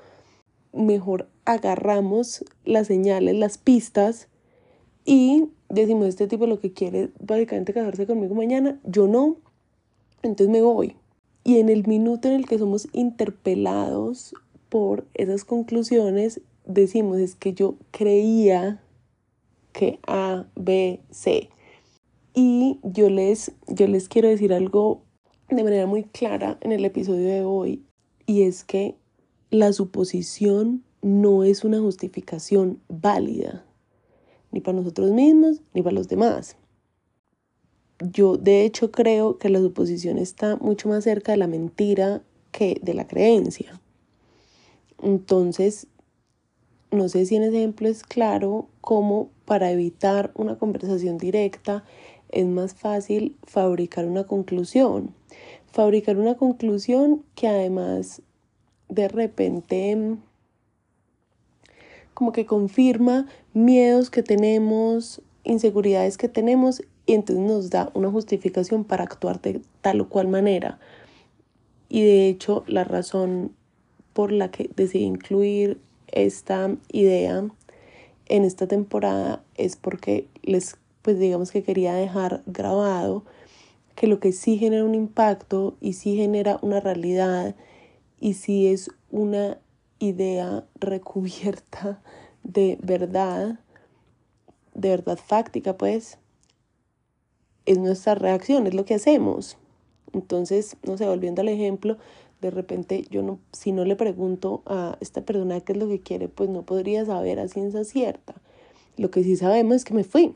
Mejor 0.72 1.28
agarramos 1.44 2.42
las 2.64 2.86
señales, 2.86 3.36
las 3.36 3.58
pistas 3.58 4.28
y 5.04 5.50
decimos, 5.68 6.06
este 6.06 6.28
tipo 6.28 6.46
lo 6.46 6.60
que 6.60 6.72
quiere 6.72 7.10
básicamente 7.20 7.74
casarse 7.74 8.06
conmigo 8.06 8.34
mañana, 8.34 8.80
yo 8.84 9.06
no, 9.06 9.36
entonces 10.22 10.48
me 10.48 10.62
voy. 10.62 10.96
Y 11.44 11.58
en 11.58 11.68
el 11.68 11.86
minuto 11.86 12.28
en 12.28 12.36
el 12.36 12.46
que 12.46 12.58
somos 12.58 12.88
interpelados 12.94 14.34
por 14.70 15.04
esas 15.12 15.44
conclusiones, 15.44 16.40
decimos 16.64 17.18
es 17.18 17.34
que 17.34 17.52
yo 17.52 17.74
creía 17.90 18.80
que 19.74 19.98
A, 20.06 20.46
B, 20.56 21.00
C. 21.10 21.50
Y 22.34 22.78
yo 22.82 23.10
les, 23.10 23.52
yo 23.68 23.86
les 23.86 24.08
quiero 24.08 24.28
decir 24.28 24.52
algo 24.52 25.02
de 25.48 25.64
manera 25.64 25.86
muy 25.86 26.04
clara 26.04 26.58
en 26.60 26.72
el 26.72 26.84
episodio 26.84 27.26
de 27.26 27.44
hoy, 27.44 27.84
y 28.26 28.42
es 28.42 28.64
que 28.64 28.96
la 29.50 29.72
suposición 29.72 30.84
no 31.02 31.42
es 31.42 31.64
una 31.64 31.80
justificación 31.80 32.80
válida, 32.88 33.64
ni 34.52 34.60
para 34.60 34.78
nosotros 34.78 35.10
mismos, 35.10 35.62
ni 35.74 35.82
para 35.82 35.94
los 35.94 36.08
demás 36.08 36.56
yo 38.00 38.36
de 38.36 38.64
hecho 38.64 38.90
creo 38.90 39.38
que 39.38 39.48
la 39.48 39.60
suposición 39.60 40.18
está 40.18 40.56
mucho 40.56 40.88
más 40.88 41.04
cerca 41.04 41.32
de 41.32 41.38
la 41.38 41.46
mentira 41.46 42.22
que 42.50 42.80
de 42.82 42.94
la 42.94 43.06
creencia. 43.06 43.80
Entonces, 45.02 45.86
no 46.90 47.08
sé 47.08 47.26
si 47.26 47.36
en 47.36 47.44
ese 47.44 47.58
ejemplo 47.58 47.88
es 47.88 48.02
claro 48.02 48.68
cómo 48.80 49.30
para 49.44 49.70
evitar 49.70 50.32
una 50.34 50.58
conversación 50.58 51.18
directa 51.18 51.84
es 52.30 52.46
más 52.46 52.74
fácil 52.74 53.36
fabricar 53.44 54.06
una 54.06 54.24
conclusión. 54.24 55.14
Fabricar 55.72 56.18
una 56.18 56.36
conclusión 56.36 57.22
que 57.34 57.48
además 57.48 58.22
de 58.88 59.08
repente 59.08 60.16
como 62.14 62.32
que 62.32 62.44
confirma 62.44 63.26
miedos 63.54 64.10
que 64.10 64.22
tenemos, 64.22 65.22
inseguridades 65.44 66.18
que 66.18 66.28
tenemos 66.28 66.82
y 67.06 67.14
entonces 67.14 67.44
nos 67.44 67.70
da 67.70 67.90
una 67.94 68.10
justificación 68.10 68.84
para 68.84 69.04
actuar 69.04 69.40
de 69.40 69.62
tal 69.80 70.02
o 70.02 70.08
cual 70.08 70.28
manera. 70.28 70.78
Y 71.88 72.02
de 72.02 72.28
hecho 72.28 72.62
la 72.66 72.84
razón 72.84 73.52
por 74.12 74.32
la 74.32 74.50
que 74.50 74.70
decidí 74.76 75.04
incluir 75.04 75.80
esta 76.08 76.76
idea 76.92 77.48
en 78.26 78.44
esta 78.44 78.66
temporada 78.66 79.42
es 79.56 79.76
porque 79.76 80.26
les, 80.42 80.76
pues 81.02 81.18
digamos 81.18 81.50
que 81.50 81.62
quería 81.62 81.94
dejar 81.94 82.42
grabado 82.46 83.24
que 83.94 84.06
lo 84.06 84.18
que 84.18 84.32
sí 84.32 84.56
genera 84.56 84.84
un 84.84 84.94
impacto 84.94 85.76
y 85.80 85.92
sí 85.92 86.16
genera 86.16 86.58
una 86.62 86.80
realidad 86.80 87.54
y 88.18 88.34
sí 88.34 88.68
es 88.68 88.90
una 89.10 89.58
idea 89.98 90.64
recubierta 90.80 92.00
de 92.42 92.78
verdad, 92.82 93.60
de 94.74 94.88
verdad 94.88 95.18
fáctica, 95.18 95.76
pues, 95.76 96.18
es 97.66 97.78
nuestra 97.78 98.14
reacción, 98.14 98.66
es 98.66 98.74
lo 98.74 98.84
que 98.84 98.94
hacemos. 98.94 99.58
Entonces, 100.12 100.76
no 100.82 100.96
sé, 100.96 101.06
volviendo 101.06 101.42
al 101.42 101.48
ejemplo, 101.48 101.98
de 102.40 102.50
repente 102.50 103.04
yo 103.10 103.22
no, 103.22 103.38
si 103.52 103.72
no 103.72 103.84
le 103.84 103.96
pregunto 103.96 104.62
a 104.66 104.96
esta 105.00 105.20
persona 105.20 105.60
qué 105.60 105.72
es 105.72 105.78
lo 105.78 105.88
que 105.88 106.00
quiere, 106.00 106.28
pues 106.28 106.48
no 106.48 106.62
podría 106.62 107.04
saber 107.04 107.38
a 107.38 107.48
ciencia 107.48 107.84
cierta. 107.84 108.34
Lo 108.96 109.10
que 109.10 109.22
sí 109.22 109.36
sabemos 109.36 109.76
es 109.76 109.84
que 109.84 109.94
me 109.94 110.04
fui. 110.04 110.34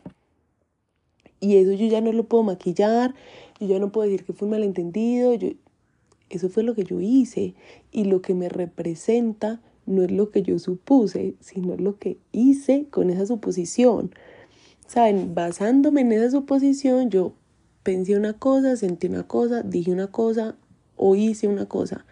Y 1.45 1.59
eso 1.59 1.73
yo 1.73 1.87
ya 1.89 2.01
no 2.01 2.11
lo 2.11 2.25
puedo 2.25 2.43
maquillar, 2.43 3.15
yo 3.61 3.67
ya 3.67 3.79
no 3.79 3.93
puedo 3.93 4.09
decir 4.09 4.25
que 4.25 4.33
fue 4.33 4.47
un 4.47 4.53
malentendido, 4.53 5.35
yo, 5.35 5.51
eso 6.31 6.49
fue 6.49 6.63
lo 6.63 6.75
que 6.75 6.85
yo 6.85 7.03
hice. 7.03 7.55
Y 7.93 8.05
lo 8.05 8.23
que 8.23 8.33
me 8.33 8.49
representa 8.49 9.61
no 9.85 10.03
es 10.03 10.11
lo 10.11 10.31
que 10.31 10.41
yo 10.41 10.59
supuse, 10.59 11.35
sino 11.41 11.77
lo 11.77 11.99
que 11.99 12.17
hice 12.33 12.87
con 12.91 13.11
esa 13.11 13.27
suposición. 13.27 14.15
Saben, 14.87 15.35
basándome 15.35 16.01
en 16.01 16.13
esa 16.13 16.31
suposición, 16.31 17.11
yo 17.11 17.35
pensé 17.83 18.17
una 18.17 18.33
cosa, 18.33 18.75
sentí 18.77 19.07
una 19.07 19.27
cosa, 19.27 19.61
dije 19.63 19.93
una 19.93 20.07
cosa 20.07 20.57
o 20.97 21.15
hice 21.15 21.47
una 21.47 21.67
cosa. 21.67 22.07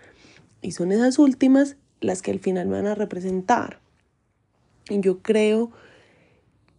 Y 0.61 0.73
son 0.73 0.93
esas 0.93 1.19
últimas 1.19 1.79
las 2.03 2.21
que 2.21 2.33
al 2.33 2.39
final 2.39 2.67
me 2.67 2.77
van 2.77 2.87
a 2.87 2.95
representar. 2.95 3.81
Y 4.91 5.01
yo 5.01 5.23
creo 5.23 5.71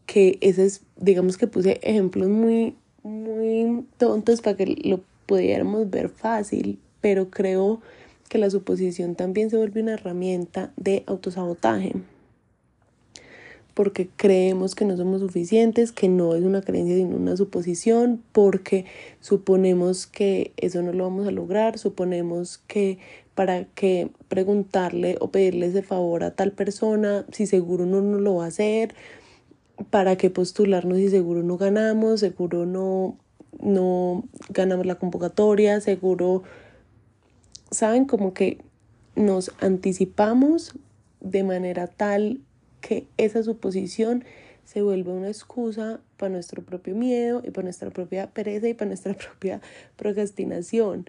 que 0.05 0.37
ese 0.41 0.65
es, 0.65 0.81
digamos 0.97 1.37
que 1.37 1.47
puse 1.47 1.79
ejemplos 1.83 2.29
muy, 2.29 2.75
muy 3.03 3.85
tontos 3.97 4.41
para 4.41 4.57
que 4.57 4.65
lo 4.65 5.01
pudiéramos 5.25 5.89
ver 5.89 6.09
fácil, 6.09 6.79
pero 7.01 7.29
creo 7.29 7.81
que 8.29 8.37
la 8.37 8.49
suposición 8.49 9.15
también 9.15 9.49
se 9.49 9.57
vuelve 9.57 9.81
una 9.81 9.93
herramienta 9.93 10.71
de 10.77 11.03
autosabotaje 11.05 11.93
porque 13.73 14.07
creemos 14.15 14.75
que 14.75 14.85
no 14.85 14.95
somos 14.97 15.21
suficientes, 15.21 15.91
que 15.91 16.07
no 16.07 16.35
es 16.35 16.43
una 16.43 16.61
creencia 16.61 16.95
sino 16.95 17.15
una 17.15 17.35
suposición, 17.35 18.21
porque 18.31 18.85
suponemos 19.19 20.05
que 20.05 20.51
eso 20.57 20.81
no 20.81 20.93
lo 20.93 21.05
vamos 21.05 21.27
a 21.27 21.31
lograr, 21.31 21.77
suponemos 21.77 22.59
que 22.67 22.99
para 23.35 23.65
que 23.65 24.09
preguntarle 24.27 25.17
o 25.19 25.31
pedirle 25.31 25.67
ese 25.67 25.81
favor 25.81 26.23
a 26.23 26.31
tal 26.31 26.51
persona 26.51 27.25
si 27.31 27.47
seguro 27.47 27.85
no 27.85 28.01
lo 28.01 28.35
va 28.35 28.45
a 28.45 28.49
hacer, 28.49 28.93
para 29.89 30.15
qué 30.17 30.29
postularnos 30.29 30.97
si 30.97 31.09
seguro 31.09 31.43
no 31.43 31.57
ganamos, 31.57 32.19
seguro 32.19 32.65
no, 32.65 33.17
no 33.59 34.23
ganamos 34.49 34.85
la 34.85 34.95
convocatoria, 34.95 35.81
seguro, 35.81 36.43
saben 37.71 38.05
como 38.05 38.33
que 38.33 38.59
nos 39.15 39.51
anticipamos 39.59 40.73
de 41.21 41.43
manera 41.43 41.87
tal 41.87 42.41
que 42.81 43.07
esa 43.17 43.43
suposición 43.43 44.23
se 44.65 44.81
vuelve 44.81 45.11
una 45.11 45.27
excusa 45.27 45.99
para 46.17 46.31
nuestro 46.31 46.63
propio 46.63 46.95
miedo 46.95 47.41
y 47.45 47.51
para 47.51 47.63
nuestra 47.63 47.89
propia 47.89 48.27
pereza 48.27 48.67
y 48.67 48.73
para 48.73 48.87
nuestra 48.89 49.13
propia 49.17 49.61
procrastinación. 49.95 51.05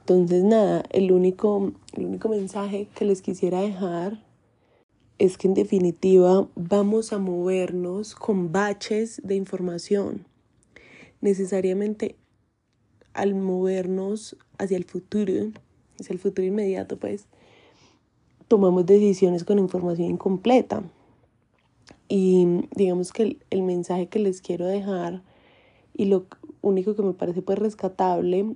Entonces, 0.00 0.44
nada, 0.44 0.84
el 0.90 1.12
único, 1.12 1.72
el 1.94 2.04
único 2.04 2.28
mensaje 2.28 2.88
que 2.94 3.06
les 3.06 3.22
quisiera 3.22 3.60
dejar 3.62 4.18
es 5.18 5.38
que 5.38 5.48
en 5.48 5.54
definitiva 5.54 6.48
vamos 6.54 7.12
a 7.12 7.18
movernos 7.18 8.14
con 8.14 8.52
baches 8.52 9.20
de 9.24 9.36
información. 9.36 10.26
Necesariamente 11.20 12.16
al 13.12 13.34
movernos 13.34 14.36
hacia 14.58 14.76
el 14.76 14.84
futuro, 14.84 15.52
hacia 15.98 16.12
el 16.12 16.18
futuro 16.18 16.46
inmediato, 16.46 16.98
pues, 16.98 17.26
tomamos 18.48 18.86
decisiones 18.86 19.44
con 19.44 19.58
información 19.58 20.10
incompleta. 20.10 20.82
Y 22.08 22.68
digamos 22.76 23.12
que 23.12 23.38
el, 23.50 23.62
mensaje 23.62 24.08
que 24.08 24.18
les 24.18 24.42
quiero 24.42 24.66
dejar 24.66 25.22
y 25.94 26.06
lo 26.06 26.26
único 26.60 26.94
que 26.94 27.02
me 27.02 27.14
parece 27.14 27.40
pues 27.40 27.58
rescatable 27.58 28.54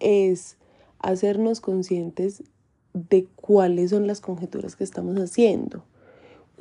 es 0.00 0.56
hacernos 0.98 1.60
conscientes 1.60 2.42
de 2.92 3.26
cuáles 3.36 3.90
son 3.90 4.06
las 4.06 4.20
conjeturas 4.20 4.76
que 4.76 4.84
estamos 4.84 5.16
haciendo, 5.16 5.84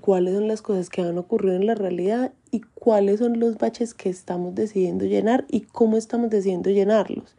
cuáles 0.01 0.35
son 0.35 0.47
las 0.47 0.61
cosas 0.61 0.89
que 0.89 1.03
van 1.03 1.17
a 1.17 1.21
ocurrir 1.21 1.53
en 1.53 1.65
la 1.65 1.75
realidad 1.75 2.33
y 2.51 2.61
cuáles 2.61 3.19
son 3.19 3.39
los 3.39 3.57
baches 3.57 3.93
que 3.93 4.09
estamos 4.09 4.55
decidiendo 4.55 5.05
llenar 5.05 5.45
y 5.49 5.61
cómo 5.61 5.97
estamos 5.97 6.29
decidiendo 6.29 6.69
llenarlos. 6.69 7.35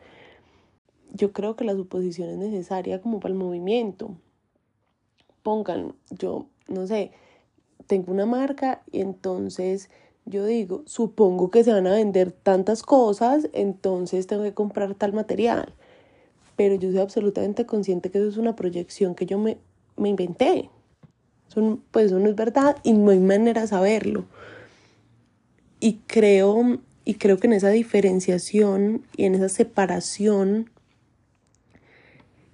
Yo 1.12 1.32
creo 1.32 1.56
que 1.56 1.64
la 1.64 1.74
suposición 1.74 2.28
es 2.30 2.38
necesaria 2.38 3.00
como 3.00 3.20
para 3.20 3.32
el 3.32 3.38
movimiento, 3.38 4.16
pongan, 5.42 5.94
yo 6.10 6.46
no 6.68 6.86
sé, 6.86 7.12
tengo 7.86 8.12
una 8.12 8.26
marca 8.26 8.82
y 8.92 9.00
entonces 9.00 9.90
yo 10.26 10.44
digo, 10.44 10.82
supongo 10.86 11.50
que 11.50 11.64
se 11.64 11.72
van 11.72 11.86
a 11.86 11.92
vender 11.92 12.30
tantas 12.30 12.82
cosas, 12.82 13.48
entonces 13.52 14.26
tengo 14.26 14.42
que 14.44 14.54
comprar 14.54 14.94
tal 14.94 15.12
material. 15.12 15.74
Pero 16.60 16.74
yo 16.74 16.90
soy 16.90 17.00
absolutamente 17.00 17.64
consciente 17.64 18.10
que 18.10 18.18
eso 18.18 18.28
es 18.28 18.36
una 18.36 18.54
proyección 18.54 19.14
que 19.14 19.24
yo 19.24 19.38
me, 19.38 19.56
me 19.96 20.10
inventé. 20.10 20.68
Eso, 21.48 21.78
pues 21.90 22.04
eso 22.04 22.18
no 22.18 22.28
es 22.28 22.36
verdad 22.36 22.76
y 22.82 22.92
no 22.92 23.12
hay 23.12 23.18
manera 23.18 23.62
de 23.62 23.66
saberlo. 23.66 24.26
Y 25.80 26.00
creo, 26.06 26.78
y 27.06 27.14
creo 27.14 27.38
que 27.38 27.46
en 27.46 27.54
esa 27.54 27.70
diferenciación 27.70 29.06
y 29.16 29.24
en 29.24 29.36
esa 29.36 29.48
separación 29.48 30.68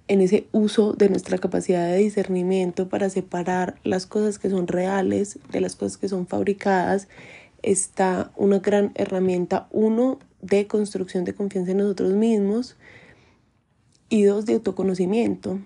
en 0.07 0.21
ese 0.21 0.47
uso 0.53 0.93
de 0.93 1.09
nuestra 1.09 1.37
capacidad 1.37 1.85
de 1.85 1.97
discernimiento 1.97 2.87
para 2.87 3.09
separar 3.09 3.75
las 3.83 4.05
cosas 4.05 4.39
que 4.39 4.49
son 4.49 4.67
reales 4.67 5.37
de 5.51 5.59
las 5.59 5.75
cosas 5.75 5.97
que 5.97 6.07
son 6.07 6.27
fabricadas, 6.27 7.09
está 7.61 8.31
una 8.37 8.59
gran 8.59 8.93
herramienta, 8.95 9.67
uno, 9.69 10.17
de 10.41 10.65
construcción 10.65 11.25
de 11.25 11.33
confianza 11.33 11.71
en 11.71 11.79
nosotros 11.79 12.13
mismos 12.13 12.77
y 14.09 14.23
dos, 14.23 14.45
de 14.45 14.53
autoconocimiento. 14.53 15.59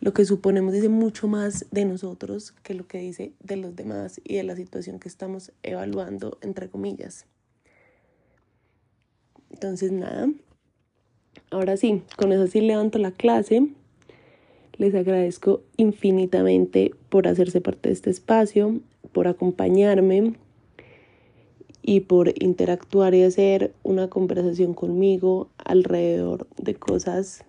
Lo 0.00 0.12
que 0.12 0.24
suponemos 0.24 0.72
dice 0.74 0.88
mucho 0.88 1.28
más 1.28 1.66
de 1.70 1.84
nosotros 1.84 2.52
que 2.62 2.74
lo 2.74 2.86
que 2.86 2.98
dice 2.98 3.32
de 3.40 3.56
los 3.56 3.76
demás 3.76 4.20
y 4.24 4.34
de 4.34 4.42
la 4.42 4.56
situación 4.56 4.98
que 4.98 5.08
estamos 5.08 5.52
evaluando, 5.62 6.38
entre 6.42 6.68
comillas. 6.68 7.26
Entonces, 9.50 9.92
nada. 9.92 10.28
Ahora 11.50 11.76
sí, 11.76 12.02
con 12.16 12.32
eso 12.32 12.46
sí 12.48 12.60
levanto 12.60 12.98
la 12.98 13.12
clase. 13.12 13.68
Les 14.76 14.94
agradezco 14.94 15.62
infinitamente 15.76 16.92
por 17.08 17.28
hacerse 17.28 17.60
parte 17.60 17.88
de 17.88 17.94
este 17.94 18.10
espacio, 18.10 18.80
por 19.12 19.28
acompañarme 19.28 20.34
y 21.80 22.00
por 22.00 22.34
interactuar 22.42 23.14
y 23.14 23.22
hacer 23.22 23.72
una 23.84 24.08
conversación 24.08 24.74
conmigo 24.74 25.48
alrededor 25.58 26.48
de 26.56 26.74
cosas 26.74 27.44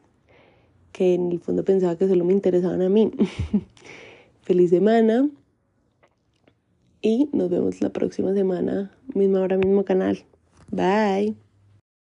que 0.95 1.13
en 1.13 1.34
el 1.34 1.39
fondo 1.39 1.65
pensaba 1.65 1.97
que 1.97 2.08
solo 2.08 2.23
me 2.23 2.31
interesaban 2.31 2.81
a 2.81 2.88
mí. 2.88 3.12
Feliz 4.43 4.69
semana 4.69 5.29
y 7.01 7.29
nos 7.34 7.49
vemos 7.49 7.81
la 7.81 7.89
próxima 7.89 8.34
semana, 8.34 8.91
misma 9.13 9.41
hora, 9.41 9.58
mismo 9.58 9.84
canal. 9.84 10.23
Bye. 10.71 11.36